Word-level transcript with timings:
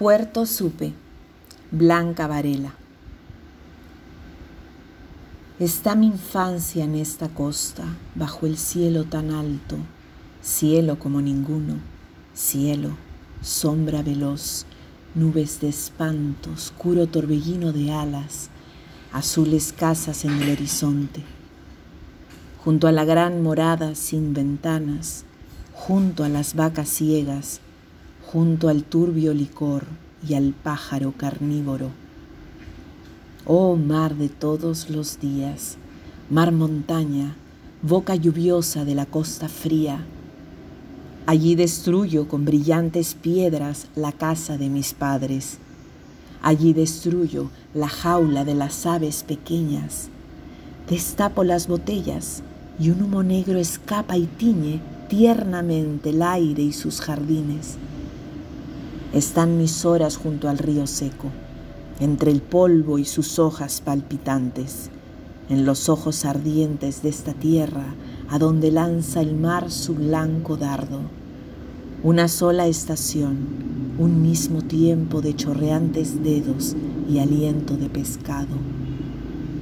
Puerto 0.00 0.46
Supe, 0.46 0.94
Blanca 1.70 2.26
Varela. 2.26 2.72
Está 5.58 5.94
mi 5.94 6.06
infancia 6.06 6.84
en 6.84 6.94
esta 6.94 7.28
costa, 7.28 7.84
bajo 8.14 8.46
el 8.46 8.56
cielo 8.56 9.04
tan 9.04 9.30
alto, 9.30 9.76
cielo 10.40 10.98
como 10.98 11.20
ninguno, 11.20 11.74
cielo, 12.32 12.96
sombra 13.42 14.02
veloz, 14.02 14.64
nubes 15.14 15.60
de 15.60 15.68
espanto, 15.68 16.50
oscuro 16.52 17.06
torbellino 17.06 17.74
de 17.74 17.92
alas, 17.92 18.48
azules 19.12 19.74
casas 19.74 20.24
en 20.24 20.30
el 20.40 20.50
horizonte. 20.52 21.22
Junto 22.64 22.88
a 22.88 22.92
la 22.92 23.04
gran 23.04 23.42
morada 23.42 23.94
sin 23.94 24.32
ventanas, 24.32 25.26
junto 25.74 26.24
a 26.24 26.30
las 26.30 26.54
vacas 26.54 26.88
ciegas, 26.88 27.60
junto 28.32 28.68
al 28.68 28.84
turbio 28.84 29.34
licor 29.34 29.86
y 30.26 30.34
al 30.34 30.52
pájaro 30.52 31.12
carnívoro. 31.16 31.90
Oh 33.44 33.74
mar 33.74 34.14
de 34.14 34.28
todos 34.28 34.88
los 34.88 35.18
días, 35.18 35.78
mar 36.30 36.52
montaña, 36.52 37.34
boca 37.82 38.14
lluviosa 38.14 38.84
de 38.84 38.94
la 38.94 39.04
costa 39.04 39.48
fría, 39.48 40.04
allí 41.26 41.56
destruyo 41.56 42.28
con 42.28 42.44
brillantes 42.44 43.16
piedras 43.16 43.88
la 43.96 44.12
casa 44.12 44.56
de 44.56 44.68
mis 44.68 44.94
padres, 44.94 45.58
allí 46.40 46.72
destruyo 46.72 47.50
la 47.74 47.88
jaula 47.88 48.44
de 48.44 48.54
las 48.54 48.86
aves 48.86 49.24
pequeñas, 49.24 50.08
destapo 50.88 51.42
las 51.42 51.66
botellas 51.66 52.44
y 52.78 52.90
un 52.90 53.02
humo 53.02 53.24
negro 53.24 53.58
escapa 53.58 54.16
y 54.16 54.26
tiñe 54.26 54.80
tiernamente 55.08 56.10
el 56.10 56.22
aire 56.22 56.62
y 56.62 56.72
sus 56.72 57.00
jardines 57.00 57.76
están 59.12 59.58
mis 59.58 59.84
horas 59.84 60.16
junto 60.16 60.48
al 60.48 60.58
río 60.58 60.86
seco, 60.86 61.28
entre 61.98 62.30
el 62.30 62.40
polvo 62.40 62.98
y 62.98 63.04
sus 63.04 63.38
hojas 63.38 63.80
palpitantes, 63.80 64.90
en 65.48 65.64
los 65.64 65.88
ojos 65.88 66.24
ardientes 66.24 67.02
de 67.02 67.08
esta 67.08 67.32
tierra 67.32 67.94
a 68.28 68.38
donde 68.38 68.70
lanza 68.70 69.20
el 69.20 69.34
mar 69.34 69.70
su 69.72 69.94
blanco 69.94 70.56
dardo. 70.56 71.00
Una 72.04 72.28
sola 72.28 72.68
estación, 72.68 73.36
un 73.98 74.22
mismo 74.22 74.62
tiempo 74.62 75.20
de 75.20 75.34
chorreantes 75.34 76.22
dedos 76.22 76.76
y 77.08 77.18
aliento 77.18 77.76
de 77.76 77.90
pescado. 77.90 78.56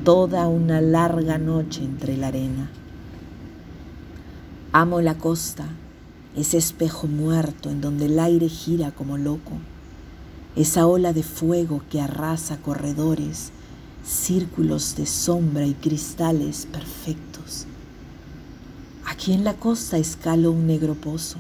Toda 0.05 0.47
una 0.47 0.83
larga 0.83 1.39
noche 1.39 1.83
entre 1.83 2.19
la 2.19 2.29
arena. 2.29 2.71
Amo 4.73 5.01
la 5.01 5.15
costa 5.17 5.67
ese 6.39 6.57
espejo 6.57 7.07
muerto 7.07 7.69
en 7.69 7.81
donde 7.81 8.07
el 8.07 8.19
aire 8.21 8.49
gira 8.49 8.93
como 8.93 9.19
loco, 9.19 9.53
esa 10.55 10.87
ola 10.87 11.13
de 11.13 11.23
fuego 11.23 11.83
que 11.91 12.01
arrasa 12.01 12.59
corredores, 12.59 13.51
círculos 14.05 14.97
de 14.97 15.07
sombra 15.07 15.67
y 15.67 15.75
cristales 15.75 16.67
perfectos. 16.67 17.67
Aquí 19.05 19.33
en 19.33 19.43
la 19.43 19.55
costa 19.55 19.99
escalo 19.99 20.53
un 20.53 20.67
negro 20.67 20.95
pozo, 20.95 21.39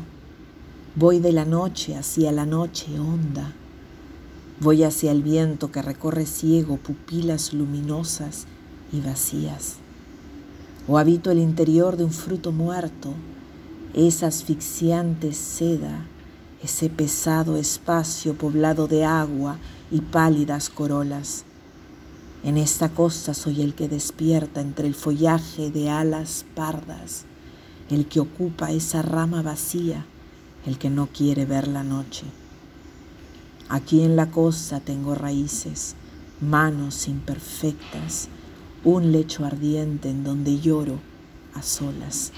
voy 0.96 1.20
de 1.20 1.32
la 1.32 1.44
noche 1.44 1.96
hacia 1.96 2.32
la 2.32 2.44
noche 2.44 2.98
honda, 2.98 3.52
voy 4.60 4.82
hacia 4.82 5.12
el 5.12 5.22
viento 5.22 5.70
que 5.70 5.80
recorre 5.80 6.26
ciego 6.26 6.76
pupilas 6.76 7.52
luminosas 7.52 8.46
y 8.92 9.00
vacías, 9.00 9.76
o 10.88 10.98
habito 10.98 11.30
el 11.30 11.38
interior 11.38 11.96
de 11.96 12.04
un 12.04 12.12
fruto 12.12 12.50
muerto, 12.50 13.14
esa 14.06 14.28
asfixiante 14.28 15.32
seda, 15.32 16.06
ese 16.62 16.88
pesado 16.88 17.56
espacio 17.56 18.34
poblado 18.34 18.86
de 18.86 19.04
agua 19.04 19.58
y 19.91 20.00
pálidas 20.02 20.70
corolas. 20.70 21.44
En 22.44 22.58
esta 22.58 22.91
costa 22.91 23.34
soy 23.34 23.60
el 23.62 23.74
que 23.74 23.88
despierta 23.88 24.60
entre 24.60 24.86
el 24.86 24.94
follaje 24.94 25.72
de 25.72 25.91
alas 25.91 26.44
pardas, 26.54 27.25
el 27.91 28.06
que 28.06 28.20
ocupa 28.20 28.70
esa 28.70 29.03
rama 29.03 29.42
vacía, 29.42 30.06
el 30.64 30.78
que 30.78 30.91
no 30.91 31.08
quiere 31.08 31.44
ver 31.44 31.66
la 31.66 31.82
noche. 31.82 32.25
Aquí 33.69 34.03
en 34.03 34.14
la 34.14 34.31
costa 34.31 34.78
tengo 34.78 35.16
raíces, 35.16 35.97
manos 36.41 37.08
imperfectas, 37.08 38.28
un 38.84 39.10
lecho 39.10 39.44
ardiente 39.44 40.08
en 40.08 40.22
donde 40.22 40.60
lloro 40.60 41.00
a 41.54 41.62
solas. 41.62 42.32